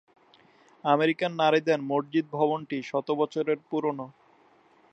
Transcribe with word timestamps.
আমেরিকার 0.83 1.31
নারীদের 1.41 1.79
মসজিদ 1.91 2.25
ভবনটি 2.31 2.77
শত 2.89 3.07
বছরের 3.19 3.59
পুরনো। 3.69 4.05